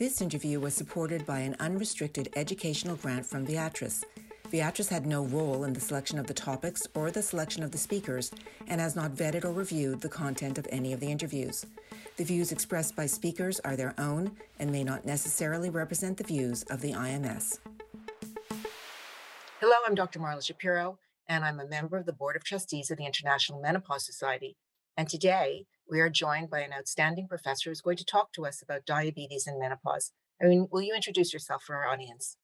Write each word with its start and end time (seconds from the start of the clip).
This 0.00 0.22
interview 0.22 0.60
was 0.60 0.72
supported 0.72 1.26
by 1.26 1.40
an 1.40 1.56
unrestricted 1.60 2.30
educational 2.34 2.96
grant 2.96 3.26
from 3.26 3.44
Beatrice. 3.44 4.02
Beatrice 4.50 4.88
had 4.88 5.04
no 5.04 5.26
role 5.26 5.64
in 5.64 5.74
the 5.74 5.80
selection 5.80 6.18
of 6.18 6.26
the 6.26 6.32
topics 6.32 6.86
or 6.94 7.10
the 7.10 7.20
selection 7.20 7.62
of 7.62 7.70
the 7.70 7.76
speakers 7.76 8.30
and 8.66 8.80
has 8.80 8.96
not 8.96 9.10
vetted 9.10 9.44
or 9.44 9.52
reviewed 9.52 10.00
the 10.00 10.08
content 10.08 10.56
of 10.56 10.66
any 10.70 10.94
of 10.94 11.00
the 11.00 11.10
interviews. 11.10 11.66
The 12.16 12.24
views 12.24 12.50
expressed 12.50 12.96
by 12.96 13.04
speakers 13.04 13.60
are 13.60 13.76
their 13.76 13.92
own 13.98 14.34
and 14.58 14.72
may 14.72 14.84
not 14.84 15.04
necessarily 15.04 15.68
represent 15.68 16.16
the 16.16 16.24
views 16.24 16.62
of 16.70 16.80
the 16.80 16.94
IMS. 16.94 17.58
Hello, 19.60 19.76
I'm 19.86 19.94
Dr. 19.94 20.18
Marla 20.18 20.42
Shapiro, 20.42 20.98
and 21.28 21.44
I'm 21.44 21.60
a 21.60 21.68
member 21.68 21.98
of 21.98 22.06
the 22.06 22.14
Board 22.14 22.36
of 22.36 22.44
Trustees 22.44 22.90
of 22.90 22.96
the 22.96 23.04
International 23.04 23.60
Menopause 23.60 24.06
Society. 24.06 24.56
And 24.96 25.10
today 25.10 25.66
we 25.90 26.00
are 26.00 26.08
joined 26.08 26.50
by 26.50 26.60
an 26.60 26.72
outstanding 26.72 27.26
professor 27.26 27.70
who's 27.70 27.80
going 27.80 27.96
to 27.96 28.04
talk 28.04 28.32
to 28.32 28.46
us 28.46 28.62
about 28.62 28.86
diabetes 28.86 29.46
and 29.46 29.58
menopause. 29.58 30.12
I 30.40 30.46
mean, 30.46 30.68
will 30.70 30.82
you 30.82 30.94
introduce 30.94 31.32
yourself 31.32 31.64
for 31.66 31.76
our 31.76 31.88
audience? 31.88 32.36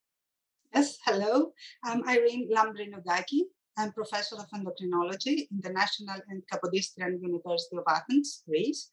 Yes, 0.75 0.99
hello. 1.07 1.53
I'm 1.85 2.07
Irene 2.09 2.51
Lambrinoudaki. 2.53 3.43
I'm 3.79 3.93
professor 3.93 4.37
of 4.37 4.47
endocrinology 4.55 5.47
in 5.51 5.61
the 5.61 5.71
National 5.71 6.17
and 6.29 6.43
Kapodistrian 6.51 7.21
University 7.21 7.77
of 7.77 7.85
Athens, 7.89 8.43
Greece. 8.49 8.89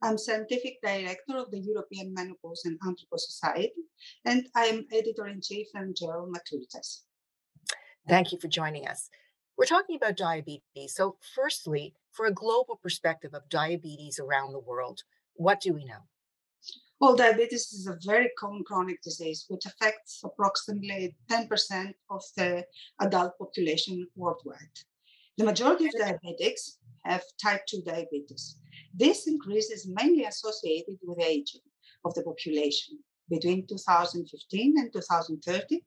I'm 0.00 0.16
scientific 0.16 0.78
director 0.82 1.36
of 1.36 1.50
the 1.50 1.58
European 1.58 2.14
Menopause 2.14 2.62
and 2.64 2.78
Andropause 2.80 3.26
Society, 3.26 3.72
and 4.24 4.46
I'm 4.54 4.86
editor 4.92 5.26
in 5.26 5.40
chief 5.42 5.66
and 5.74 5.94
journal 5.94 6.32
Maturitas. 6.32 7.02
Thank 8.08 8.32
you 8.32 8.38
for 8.40 8.48
joining 8.48 8.86
us. 8.86 9.10
We're 9.58 9.64
talking 9.64 9.96
about 9.96 10.16
diabetes. 10.16 10.94
So, 10.94 11.16
firstly, 11.34 11.92
for 12.12 12.26
a 12.26 12.32
global 12.32 12.76
perspective 12.80 13.34
of 13.34 13.48
diabetes 13.48 14.20
around 14.20 14.52
the 14.52 14.60
world, 14.60 15.02
what 15.34 15.60
do 15.60 15.74
we 15.74 15.84
know? 15.84 16.06
Well, 17.00 17.16
diabetes 17.16 17.72
is 17.72 17.88
a 17.88 17.98
very 18.06 18.30
common 18.38 18.62
chronic 18.62 19.02
disease 19.02 19.46
which 19.48 19.66
affects 19.66 20.20
approximately 20.22 21.16
10% 21.28 21.92
of 22.08 22.22
the 22.36 22.64
adult 23.00 23.36
population 23.36 24.06
worldwide. 24.14 24.78
The 25.38 25.44
majority 25.44 25.86
of 25.86 25.94
diabetics 25.94 26.76
have 27.04 27.24
type 27.42 27.66
2 27.66 27.82
diabetes. 27.84 28.58
This 28.94 29.26
increase 29.26 29.70
is 29.70 29.88
mainly 29.88 30.24
associated 30.24 30.98
with 31.02 31.20
aging 31.20 31.62
of 32.04 32.14
the 32.14 32.22
population. 32.22 33.00
Between 33.28 33.66
2015 33.66 34.78
and 34.78 34.92
2030, 34.92 35.82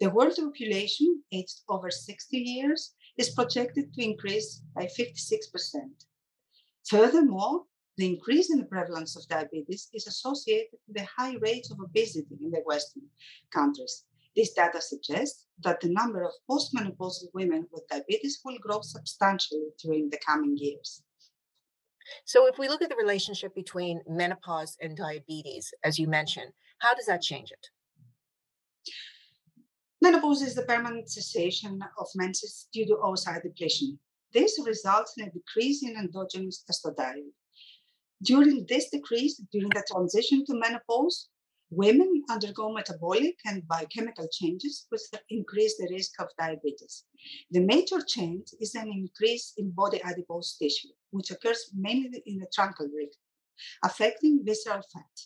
the 0.00 0.10
world 0.10 0.34
population 0.36 1.22
aged 1.32 1.60
over 1.68 1.90
60 1.90 2.36
years 2.36 2.94
is 3.16 3.30
projected 3.30 3.92
to 3.94 4.04
increase 4.04 4.62
by 4.74 4.86
56%. 4.86 5.40
Furthermore, 6.88 7.64
the 7.96 8.06
increase 8.06 8.50
in 8.50 8.58
the 8.58 8.66
prevalence 8.66 9.16
of 9.16 9.26
diabetes 9.28 9.88
is 9.94 10.06
associated 10.06 10.78
with 10.86 10.96
the 10.96 11.08
high 11.16 11.36
rates 11.40 11.70
of 11.70 11.80
obesity 11.80 12.36
in 12.42 12.50
the 12.50 12.60
Western 12.66 13.04
countries. 13.52 14.04
This 14.36 14.52
data 14.52 14.82
suggests 14.82 15.46
that 15.64 15.80
the 15.80 15.88
number 15.88 16.22
of 16.22 16.32
postmenopausal 16.48 17.28
women 17.32 17.66
with 17.72 17.88
diabetes 17.88 18.40
will 18.44 18.58
grow 18.58 18.82
substantially 18.82 19.68
during 19.82 20.10
the 20.10 20.18
coming 20.26 20.58
years. 20.58 21.02
So, 22.26 22.46
if 22.46 22.58
we 22.58 22.68
look 22.68 22.82
at 22.82 22.90
the 22.90 22.96
relationship 22.96 23.54
between 23.54 24.02
menopause 24.06 24.76
and 24.80 24.96
diabetes, 24.96 25.72
as 25.82 25.98
you 25.98 26.06
mentioned, 26.06 26.52
how 26.78 26.94
does 26.94 27.06
that 27.06 27.22
change 27.22 27.50
it? 27.50 28.92
Menopause 30.06 30.42
is 30.42 30.54
the 30.54 30.62
permanent 30.62 31.10
cessation 31.10 31.80
of 31.98 32.06
menses 32.14 32.68
due 32.72 32.86
to 32.86 32.94
oocyte 33.06 33.42
depletion. 33.42 33.98
This 34.32 34.56
results 34.64 35.14
in 35.18 35.26
a 35.26 35.30
decrease 35.32 35.82
in 35.82 35.96
endogenous 35.96 36.62
estradiol. 36.70 37.30
During 38.22 38.64
this 38.68 38.88
decrease, 38.90 39.42
during 39.50 39.70
the 39.70 39.82
transition 39.90 40.44
to 40.46 40.54
menopause, 40.54 41.28
women 41.70 42.22
undergo 42.30 42.72
metabolic 42.72 43.34
and 43.46 43.66
biochemical 43.66 44.28
changes 44.30 44.86
which 44.90 45.02
increase 45.28 45.76
the 45.76 45.88
risk 45.90 46.12
of 46.20 46.28
diabetes. 46.38 47.02
The 47.50 47.66
major 47.72 48.00
change 48.06 48.46
is 48.60 48.76
an 48.76 48.88
increase 48.88 49.54
in 49.56 49.72
body 49.72 50.00
adipose 50.04 50.56
tissue, 50.56 50.94
which 51.10 51.32
occurs 51.32 51.72
mainly 51.74 52.22
in 52.26 52.38
the 52.38 52.46
truncal 52.56 52.86
region, 52.94 53.22
affecting 53.84 54.44
visceral 54.44 54.82
fat. 54.92 55.16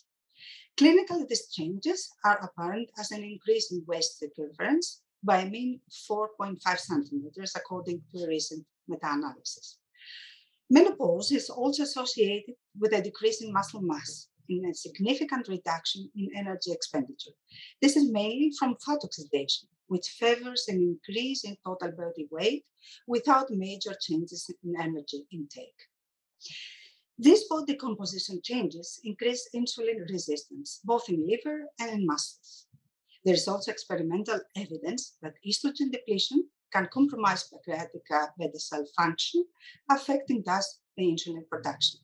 Clinically, 0.77 1.27
these 1.27 1.47
changes 1.47 2.09
are 2.25 2.39
apparent 2.43 2.89
as 2.99 3.11
an 3.11 3.23
increase 3.23 3.71
in 3.71 3.83
waist 3.87 4.19
circumference 4.19 5.01
by 5.23 5.41
a 5.41 5.49
mean 5.49 5.79
4.5 6.09 6.79
centimeters, 6.79 7.53
according 7.55 8.01
to 8.11 8.23
a 8.23 8.27
recent 8.27 8.65
meta-analysis. 8.87 9.77
Menopause 10.69 11.31
is 11.31 11.49
also 11.49 11.83
associated 11.83 12.55
with 12.79 12.93
a 12.93 13.01
decrease 13.01 13.41
in 13.43 13.51
muscle 13.51 13.81
mass 13.81 14.29
and 14.49 14.65
a 14.65 14.73
significant 14.73 15.47
reduction 15.47 16.09
in 16.15 16.29
energy 16.35 16.71
expenditure. 16.71 17.31
This 17.81 17.95
is 17.95 18.11
mainly 18.11 18.51
from 18.57 18.77
fat 18.85 18.99
oxidation, 19.03 19.67
which 19.87 20.15
favors 20.19 20.65
an 20.67 20.77
increase 20.77 21.43
in 21.43 21.57
total 21.65 21.91
body 21.91 22.27
weight 22.31 22.65
without 23.07 23.51
major 23.51 23.93
changes 24.01 24.49
in 24.63 24.79
energy 24.79 25.25
intake. 25.31 25.81
These 27.21 27.43
body 27.47 27.75
composition 27.75 28.41
changes 28.43 28.99
increase 29.03 29.47
insulin 29.53 30.09
resistance, 30.09 30.79
both 30.83 31.07
in 31.07 31.27
liver 31.27 31.67
and 31.79 31.91
in 31.91 32.07
muscles. 32.07 32.65
There 33.23 33.35
is 33.35 33.47
also 33.47 33.69
experimental 33.69 34.39
evidence 34.55 35.17
that 35.21 35.35
estrogen 35.47 35.91
depletion 35.91 36.49
can 36.73 36.89
compromise 36.91 37.43
pancreatic 37.43 38.01
uh, 38.11 38.25
beta 38.39 38.59
cell 38.59 38.83
function, 38.97 39.45
affecting 39.91 40.41
thus 40.43 40.79
the 40.97 41.03
insulin 41.03 41.47
production. 41.47 41.99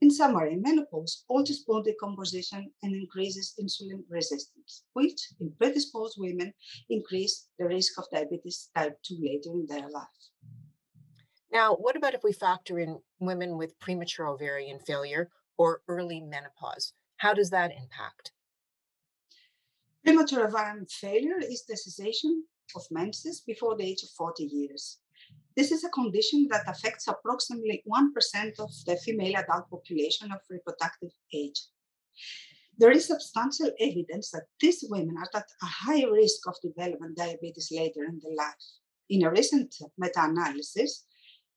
In 0.00 0.12
summary, 0.12 0.54
menopause 0.54 1.24
alters 1.28 1.64
body 1.66 1.96
composition 1.98 2.70
and 2.84 2.94
increases 2.94 3.54
insulin 3.60 4.04
resistance, 4.08 4.84
which 4.92 5.20
in 5.40 5.50
predisposed 5.58 6.14
women 6.16 6.54
increase 6.88 7.48
the 7.58 7.66
risk 7.66 7.98
of 7.98 8.06
diabetes 8.12 8.70
type 8.76 8.96
2 9.02 9.16
later 9.20 9.50
in 9.50 9.66
their 9.66 9.90
life. 9.90 10.30
Now, 11.54 11.76
what 11.76 11.94
about 11.94 12.14
if 12.14 12.24
we 12.24 12.32
factor 12.32 12.80
in 12.80 12.98
women 13.20 13.56
with 13.56 13.78
premature 13.78 14.26
ovarian 14.26 14.80
failure 14.80 15.30
or 15.56 15.82
early 15.86 16.20
menopause? 16.20 16.94
How 17.18 17.32
does 17.32 17.50
that 17.50 17.70
impact? 17.70 18.32
Premature 20.04 20.48
ovarian 20.48 20.84
failure 20.86 21.38
is 21.38 21.64
the 21.64 21.76
cessation 21.76 22.42
of 22.74 22.82
menses 22.90 23.40
before 23.46 23.76
the 23.76 23.84
age 23.84 24.02
of 24.02 24.08
40 24.18 24.42
years. 24.42 24.98
This 25.56 25.70
is 25.70 25.84
a 25.84 25.90
condition 25.90 26.48
that 26.50 26.64
affects 26.66 27.06
approximately 27.06 27.84
1% 27.88 28.58
of 28.58 28.70
the 28.86 28.96
female 28.96 29.36
adult 29.36 29.70
population 29.70 30.32
of 30.32 30.40
reproductive 30.50 31.12
age. 31.32 31.68
There 32.76 32.90
is 32.90 33.06
substantial 33.06 33.70
evidence 33.78 34.32
that 34.32 34.46
these 34.60 34.84
women 34.88 35.14
are 35.18 35.30
at 35.32 35.46
a 35.62 35.66
high 35.66 36.02
risk 36.02 36.48
of 36.48 36.56
developing 36.60 37.14
diabetes 37.16 37.70
later 37.70 38.02
in 38.02 38.20
their 38.20 38.34
life. 38.34 38.66
In 39.08 39.22
a 39.22 39.30
recent 39.30 39.72
meta 39.96 40.24
analysis, 40.24 41.04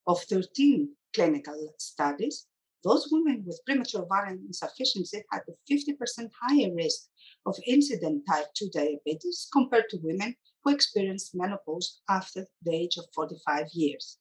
of 0.08 0.22
13 0.24 0.90
clinical 1.14 1.74
studies, 1.78 2.48
those 2.84 3.10
women 3.12 3.44
with 3.46 3.60
premature 3.66 4.04
ovarian 4.04 4.44
insufficiency 4.48 5.24
had 5.32 5.42
a 5.50 5.74
50% 5.74 6.30
higher 6.42 6.74
risk 6.74 7.08
of 7.46 7.56
incident 7.68 8.24
type 8.30 8.46
2 8.56 8.70
diabetes 8.74 9.48
compared 9.52 9.90
to 9.90 10.00
women 10.02 10.36
who 10.64 10.74
experienced 10.74 11.36
menopause 11.36 12.02
after 12.10 12.46
the 12.64 12.74
age 12.74 12.98
of 12.98 13.06
45 13.14 13.68
years. 13.74 14.20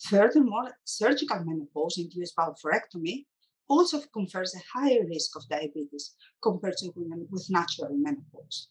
Furthermore, 0.00 0.76
surgical 0.84 1.42
menopause 1.44 1.96
induced 1.98 2.36
by 2.36 2.48
oophorectomy 2.48 3.24
also 3.68 4.00
confers 4.12 4.54
a 4.54 4.78
higher 4.78 5.06
risk 5.08 5.36
of 5.36 5.48
diabetes 5.48 6.14
compared 6.42 6.76
to 6.76 6.92
women 6.94 7.26
with 7.30 7.46
natural 7.50 7.96
menopause. 7.96 8.68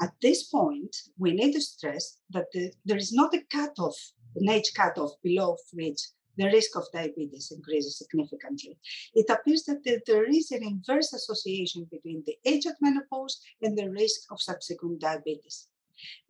At 0.00 0.12
this 0.20 0.44
point, 0.44 0.96
we 1.18 1.32
need 1.32 1.52
to 1.52 1.60
stress 1.60 2.18
that 2.30 2.46
the, 2.52 2.72
there 2.84 2.96
is 2.96 3.12
not 3.12 3.34
a 3.34 3.44
cutoff 3.50 3.96
an 4.36 4.48
age 4.48 4.72
cutoff 4.74 5.12
below 5.22 5.56
which 5.72 6.00
the 6.36 6.46
risk 6.46 6.76
of 6.76 6.84
diabetes 6.92 7.52
increases 7.54 7.98
significantly. 7.98 8.78
It 9.14 9.28
appears 9.28 9.64
that 9.64 9.82
there 10.06 10.24
is 10.24 10.50
an 10.50 10.62
inverse 10.62 11.12
association 11.12 11.86
between 11.90 12.22
the 12.26 12.36
age 12.44 12.64
of 12.66 12.74
menopause 12.80 13.40
and 13.60 13.76
the 13.76 13.90
risk 13.90 14.22
of 14.30 14.40
subsequent 14.40 15.00
diabetes. 15.00 15.68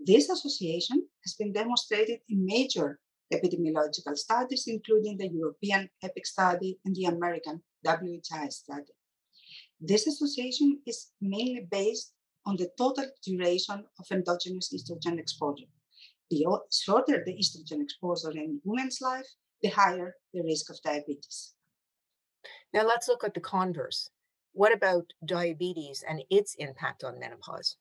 This 0.00 0.28
association 0.28 1.06
has 1.25 1.34
been 1.34 1.52
demonstrated 1.52 2.20
in 2.28 2.44
major 2.44 2.99
epidemiological 3.32 4.16
studies, 4.16 4.64
including 4.66 5.16
the 5.16 5.28
European 5.28 5.88
EPIC 6.02 6.26
study 6.26 6.78
and 6.84 6.94
the 6.94 7.04
American 7.04 7.62
WHI 7.84 8.49
study. 8.49 8.93
This 9.81 10.06
association 10.06 10.81
is 10.87 11.12
mainly 11.20 11.66
based 11.70 12.12
on 12.44 12.56
the 12.56 12.70
total 12.76 13.06
duration 13.25 13.84
of 13.99 14.06
endogenous 14.10 14.75
estrogen 14.75 15.19
exposure 15.19 15.70
the 16.32 16.46
shorter 16.73 17.23
the 17.26 17.34
estrogen 17.34 17.82
exposure 17.82 18.31
in 18.31 18.61
women's 18.64 19.00
life, 19.00 19.26
the 19.62 19.69
higher 19.69 20.14
the 20.32 20.43
risk 20.43 20.70
of 20.70 20.81
diabetes. 20.82 21.52
Now 22.73 22.84
let's 22.87 23.08
look 23.08 23.23
at 23.23 23.34
the 23.34 23.40
converse. 23.40 24.11
What 24.52 24.73
about 24.73 25.12
diabetes 25.25 26.02
and 26.08 26.23
its 26.31 26.55
impact 26.58 27.05
on 27.05 27.19
menopause? 27.19 27.76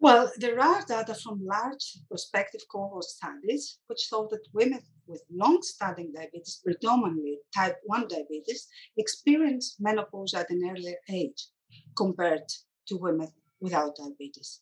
Well, 0.00 0.30
there 0.36 0.60
are 0.60 0.84
data 0.84 1.14
from 1.14 1.44
large 1.44 1.98
prospective 2.08 2.62
cohort 2.70 3.04
studies 3.04 3.78
which 3.86 4.00
show 4.00 4.28
that 4.30 4.46
women 4.52 4.80
with 5.06 5.22
long-standing 5.30 6.12
diabetes, 6.14 6.60
predominantly 6.62 7.38
type 7.54 7.76
1 7.84 8.08
diabetes, 8.08 8.68
experience 8.96 9.76
menopause 9.80 10.34
at 10.34 10.50
an 10.50 10.62
earlier 10.70 10.96
age, 11.10 11.48
compared 11.96 12.46
to 12.86 12.96
women 12.96 13.28
without 13.60 13.96
diabetes. 13.96 14.60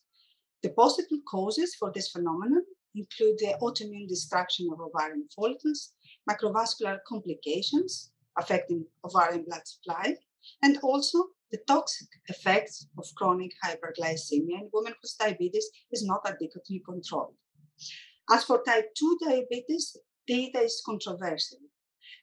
The 0.63 0.69
possible 0.69 1.19
causes 1.29 1.75
for 1.75 1.91
this 1.93 2.09
phenomenon 2.09 2.63
include 2.95 3.37
the 3.37 3.57
autoimmune 3.61 4.07
destruction 4.07 4.69
of 4.71 4.79
ovarian 4.79 5.27
follicles, 5.35 5.93
macrovascular 6.29 6.97
complications 7.07 8.11
affecting 8.37 8.85
ovarian 9.03 9.43
blood 9.43 9.65
supply, 9.67 10.15
and 10.63 10.77
also 10.83 11.25
the 11.51 11.59
toxic 11.67 12.07
effects 12.27 12.87
of 12.97 13.05
chronic 13.15 13.51
hyperglycemia 13.63 14.61
in 14.61 14.69
women 14.73 14.93
whose 15.01 15.13
diabetes 15.13 15.69
is 15.91 16.03
not 16.05 16.21
adequately 16.25 16.81
controlled. 16.85 17.35
As 18.29 18.43
for 18.43 18.63
type 18.63 18.93
2 18.95 19.19
diabetes, 19.23 19.95
data 20.27 20.59
is 20.59 20.81
controversial. 20.85 21.59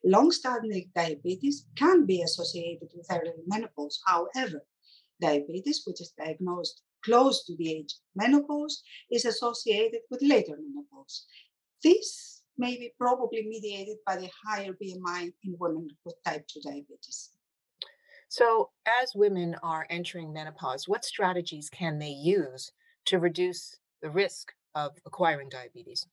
Long-standing 0.05 0.91
diabetes 0.95 1.67
can 1.77 2.05
be 2.05 2.23
associated 2.23 2.89
with 2.95 3.07
early 3.11 3.33
menopause. 3.47 4.01
However, 4.07 4.67
diabetes, 5.21 5.83
which 5.87 6.01
is 6.01 6.13
diagnosed 6.19 6.83
close 7.05 7.45
to 7.45 7.57
the 7.57 7.71
age 7.71 7.93
of 7.93 8.23
menopause, 8.23 8.83
is 9.11 9.25
associated 9.25 10.01
with 10.11 10.23
later 10.23 10.57
menopause. 10.57 11.27
This 11.83 12.43
may 12.57 12.77
be 12.77 12.93
probably 12.99 13.47
mediated 13.47 13.97
by 14.07 14.17
the 14.17 14.31
higher 14.47 14.73
BMI 14.73 15.33
in 15.45 15.57
women 15.59 15.89
with 16.05 16.17
type 16.25 16.47
2 16.49 16.61
diabetes. 16.61 17.31
So, 18.29 18.71
as 19.01 19.15
women 19.15 19.55
are 19.63 19.87
entering 19.91 20.33
menopause, 20.33 20.89
what 20.89 21.05
strategies 21.05 21.71
can 21.71 21.99
they 21.99 22.09
use 22.09 22.73
to 23.07 23.19
reduce 23.19 23.77
the 24.03 24.11
risk 24.11 24.53
of 24.75 24.93
acquiring 25.07 25.51
diabetes? 25.51 26.07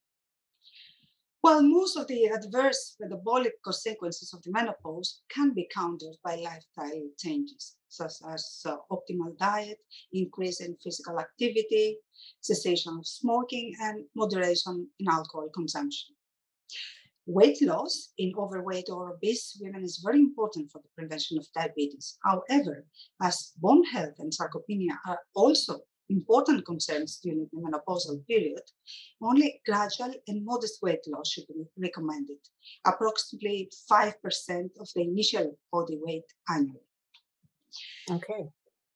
Well, 1.44 1.64
most 1.64 1.98
of 1.98 2.06
the 2.08 2.28
adverse 2.28 2.96
metabolic 3.00 3.54
consequences 3.64 4.34
of 4.34 4.44
the 4.44 4.52
menopause 4.52 5.22
can 5.30 5.54
be 5.54 5.68
countered 5.74 6.16
by 6.24 6.36
lifestyle 6.36 7.10
changes, 7.18 7.78
such 7.92 8.14
as 8.30 8.62
uh, 8.66 8.78
optimal 8.90 9.38
diet, 9.38 9.78
increase 10.14 10.62
in 10.62 10.78
physical 10.84 11.20
activity, 11.20 11.98
cessation 12.40 12.98
of 12.98 13.06
smoking, 13.06 13.74
and 13.82 14.06
moderation 14.16 14.88
in 15.00 15.08
alcohol 15.10 15.50
consumption. 15.54 16.16
Weight 17.26 17.62
loss 17.62 18.14
in 18.18 18.34
overweight 18.38 18.90
or 18.90 19.14
obese 19.14 19.58
women 19.62 19.84
is 19.84 20.02
very 20.04 20.20
important 20.20 20.72
for 20.72 20.82
the 20.82 20.90
prevention 20.98 21.38
of 21.38 21.46
diabetes. 21.54 22.18
However, 22.24 22.86
as 23.22 23.52
bone 23.58 23.84
health 23.84 24.16
and 24.20 24.32
sarcopenia 24.32 24.98
are 25.06 25.20
also 25.36 25.82
important 26.10 26.66
concerns 26.66 27.20
during 27.24 27.48
the 27.52 27.60
menopausal 27.60 28.26
period, 28.28 28.64
only 29.22 29.62
gradual 29.66 30.14
and 30.28 30.46
modest 30.46 30.82
weight 30.82 31.06
loss 31.08 31.30
should 31.30 31.48
be 31.48 31.64
recommended, 31.78 32.38
approximately 32.86 33.70
5% 33.92 34.14
of 34.80 34.90
the 34.96 35.02
initial 35.02 35.58
body 35.72 36.00
weight 36.02 36.26
annually. 36.50 36.91
Okay. 38.10 38.50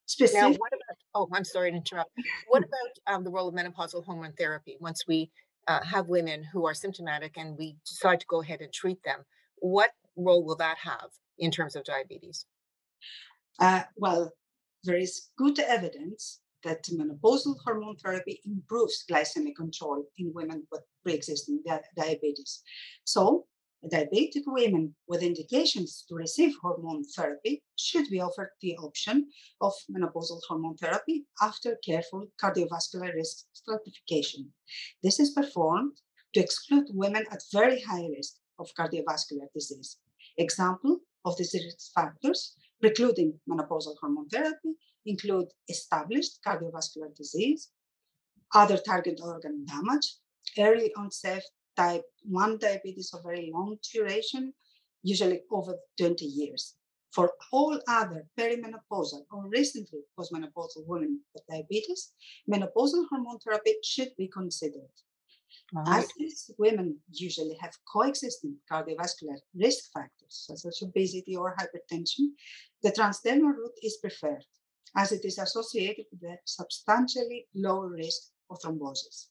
Specific- 0.07 0.42
now, 0.42 0.50
what 0.50 0.72
about, 0.74 0.98
oh, 1.16 1.30
I'm 1.33 1.44
sorry 1.44 1.72
to 1.72 1.77
interrupt. 1.77 2.12
What 2.48 2.63
about 2.69 3.16
um, 3.16 3.24
the 3.24 3.31
role 3.31 3.48
of 3.48 3.56
menopausal 3.56 4.06
hormone 4.06 4.33
therapy 4.33 4.77
once 4.80 5.07
we 5.07 5.31
uh, 5.68 5.83
have 5.83 6.07
women 6.07 6.44
who 6.44 6.66
are 6.66 6.74
symptomatic 6.74 7.38
and 7.38 7.57
we 7.57 7.77
decide 7.86 8.19
to 8.19 8.25
go 8.27 8.42
ahead 8.42 8.62
and 8.62 8.72
treat 8.72 9.01
them? 9.04 9.25
What 9.57 9.92
role 10.16 10.44
will 10.44 10.56
that 10.57 10.77
have 10.77 11.10
in 11.39 11.51
terms 11.51 11.75
of 11.75 11.83
diabetes? 11.83 12.45
Uh, 13.60 13.83
well, 13.95 14.31
there 14.83 14.98
is 14.98 15.30
good 15.38 15.60
evidence 15.60 16.42
that 16.63 16.83
menopausal 16.83 17.56
hormone 17.63 17.95
therapy 17.98 18.42
improves 18.45 19.06
glycemic 19.10 19.56
control 19.56 20.04
in 20.18 20.31
women 20.33 20.66
with 20.72 20.81
pre-existing 21.04 21.62
di- 21.66 21.81
diabetes. 21.95 22.62
So, 23.04 23.45
diabetic 23.90 24.44
women 24.48 24.96
with 25.08 25.22
indications 25.22 26.06
to 26.08 26.16
receive 26.16 26.56
hormone 26.62 27.04
therapy 27.16 27.64
should 27.78 28.10
be 28.10 28.22
offered 28.22 28.50
the 28.62 28.76
option 28.78 29.30
of 29.62 29.74
menopausal 29.90 30.40
hormone 30.48 30.78
therapy 30.78 31.26
after 31.42 31.78
careful 31.86 32.28
cardiovascular 32.42 33.14
risk 33.14 33.46
stratification. 33.54 34.52
This 35.04 35.20
is 35.20 35.32
performed 35.32 35.98
to 36.34 36.40
exclude 36.40 36.88
women 36.92 37.26
at 37.32 37.42
very 37.54 37.82
high 37.82 38.08
risk 38.16 38.36
of 38.60 38.70
cardiovascular 38.78 39.48
disease. 39.54 39.98
Example 40.38 41.00
of 41.24 41.38
these 41.38 41.54
risk 41.54 41.94
factors 41.94 42.56
precluding 42.82 43.40
menopausal 43.50 43.96
hormone 44.02 44.30
therapy 44.30 44.74
include 45.06 45.48
established 45.70 46.40
cardiovascular 46.46 47.16
disease, 47.16 47.70
other 48.54 48.78
target 48.78 49.20
organ 49.24 49.66
damage, 49.66 50.18
early 50.60 50.92
onset 50.96 51.44
type 51.75 52.04
1 52.24 52.57
diabetes 52.57 53.13
of 53.13 53.24
very 53.24 53.51
long 53.54 53.77
duration, 53.94 54.54
usually 55.04 55.42
over 55.51 55.75
20 55.98 56.25
years. 56.25 56.75
For 57.12 57.31
all 57.51 57.80
other 57.88 58.27
perimenopausal 58.38 59.25
or 59.31 59.48
recently 59.48 60.01
postmenopausal 60.19 60.86
women 60.86 61.22
with 61.33 61.48
diabetes, 61.50 62.12
menopausal 62.50 63.06
hormone 63.10 63.39
therapy 63.39 63.75
should 63.83 64.10
be 64.18 64.27
considered. 64.27 64.92
Right. 65.74 66.00
As 66.00 66.10
these 66.18 66.51
women 66.57 66.98
usually 67.12 67.57
have 67.62 67.74
coexisting 67.92 68.57
cardiovascular 68.69 69.38
risk 69.56 69.92
factors, 69.94 70.45
such 70.48 70.66
as 70.66 70.81
obesity 70.83 71.36
or 71.36 71.56
hypertension, 71.56 72.31
the 72.83 72.92
transdermal 72.92 73.56
route 73.56 73.80
is 73.81 73.98
preferred 73.98 74.44
as 74.98 75.12
it 75.12 75.25
is 75.25 75.38
associated 75.38 76.06
with 76.12 76.24
a 76.24 76.38
substantially 76.45 77.48
lower 77.56 77.89
risk 77.89 78.31
of 78.50 78.60
thrombosis. 78.60 79.27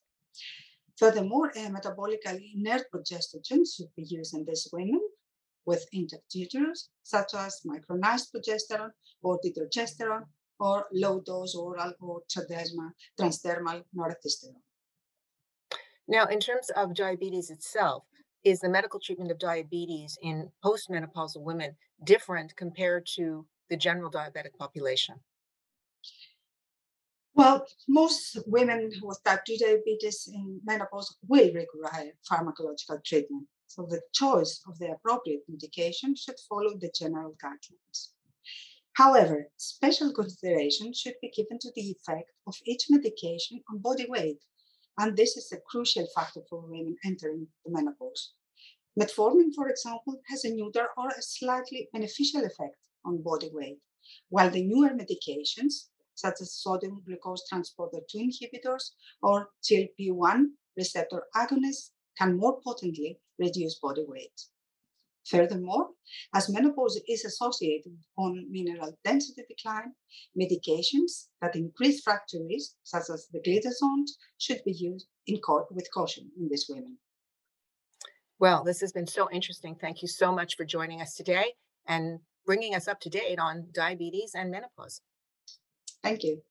Furthermore, 0.97 1.51
a 1.57 1.69
metabolically 1.71 2.55
inert 2.55 2.85
progestogen 2.95 3.65
should 3.67 3.95
be 3.97 4.05
used 4.05 4.35
in 4.35 4.45
these 4.45 4.69
women 4.73 5.01
with 5.67 5.87
intact 5.93 6.35
such 7.03 7.35
as 7.35 7.63
micronized 7.67 8.29
progesterone 8.35 8.91
or 9.23 9.41
dydrogesterone 9.45 10.25
or 10.61 10.87
low-dose 10.93 11.55
oral 11.57 11.93
or 12.01 12.23
transdermal 12.31 13.83
norethisterone. 13.97 14.63
Now, 16.07 16.27
in 16.27 16.39
terms 16.39 16.71
of 16.77 16.95
diabetes 16.95 17.51
itself, 17.51 18.05
is 18.45 18.61
the 18.61 18.69
medical 18.69 19.01
treatment 19.01 19.31
of 19.31 19.39
diabetes 19.39 20.19
in 20.23 20.51
postmenopausal 20.63 21.41
women 21.41 21.77
different 22.05 22.55
compared 22.57 23.07
to 23.17 23.47
the 23.71 23.77
general 23.77 24.11
diabetic 24.11 24.57
population? 24.59 25.17
Well, 27.37 27.67
most 27.89 28.39
women 28.47 28.93
with 29.03 29.21
type 29.25 29.45
2 29.45 29.57
diabetes 29.59 30.31
in 30.33 30.61
menopause 30.65 31.17
will 31.27 31.53
require 31.53 32.13
pharmacological 32.31 33.05
treatment. 33.05 33.49
So 33.67 33.87
the 33.91 34.03
choice 34.13 34.63
of 34.69 34.79
the 34.79 34.93
appropriate 34.93 35.43
medication 35.49 36.15
should 36.15 36.37
follow 36.49 36.79
the 36.79 36.93
general 36.97 37.35
guidelines. 37.45 38.11
However, 38.93 39.51
special 39.57 40.13
consideration 40.13 40.93
should 40.95 41.15
be 41.21 41.31
given 41.31 41.59
to 41.59 41.73
the 41.75 41.97
effect 41.97 42.31
of 42.47 42.55
each 42.65 42.87
medication 42.89 43.61
on 43.69 43.79
body 43.79 44.07
weight, 44.09 44.39
and 44.99 45.17
this 45.17 45.37
is 45.37 45.51
a 45.51 45.61
crucial 45.69 46.07
factor 46.15 46.43
for 46.49 46.61
women 46.61 46.97
entering 47.05 47.49
the 47.65 47.73
menopause. 47.73 48.35
Metformin, 48.97 49.53
for 49.57 49.69
example, 49.69 50.21
has 50.29 50.45
a 50.45 50.51
neutral 50.51 50.87
or 50.97 51.09
a 51.09 51.21
slightly 51.21 51.89
beneficial 51.93 52.45
effect 52.45 52.77
on 53.05 53.25
body 53.25 53.51
weight, 53.53 53.81
while 54.29 54.51
the 54.51 54.63
newer 54.63 54.91
medications 54.91 55.89
such 56.15 56.41
as 56.41 56.55
sodium 56.55 57.03
glucose 57.07 57.47
transporter 57.49 57.99
2 58.11 58.19
inhibitors 58.19 58.91
or 59.23 59.49
GLP-1 59.63 60.45
receptor 60.77 61.25
agonists 61.37 61.91
can 62.19 62.37
more 62.37 62.61
potently 62.63 63.19
reduce 63.39 63.79
body 63.81 64.05
weight. 64.07 64.41
Furthermore, 65.27 65.89
as 66.35 66.51
menopause 66.51 67.01
is 67.09 67.25
associated 67.25 67.93
with 67.93 68.07
bone 68.17 68.47
mineral 68.51 68.99
density 69.05 69.43
decline, 69.49 69.95
medications 70.39 71.29
that 71.41 71.57
increase 71.57 72.03
fracture 72.03 72.45
risk, 72.47 72.73
such 72.83 73.05
as 73.13 73.29
the 73.33 73.41
glitazones, 73.41 74.11
should 74.39 74.63
be 74.65 74.73
used 74.73 75.07
in 75.27 75.41
with 75.71 75.89
caution 75.95 76.31
in 76.37 76.49
these 76.49 76.67
women. 76.69 76.99
Well, 78.39 78.65
this 78.65 78.81
has 78.81 78.93
been 78.93 79.07
so 79.07 79.31
interesting. 79.31 79.77
Thank 79.81 80.03
you 80.03 80.09
so 80.09 80.31
much 80.31 80.57
for 80.57 80.67
joining 80.67 81.01
us 81.01 81.15
today 81.15 81.55
and 81.87 82.21
bringing 82.45 82.75
us 82.75 82.87
up 82.87 83.01
to 83.01 83.09
date 83.09 83.39
on 83.39 83.69
diabetes 83.73 84.33
and 84.35 84.51
menopause. 84.51 85.01
Thank 86.05 86.23
you. 86.23 86.43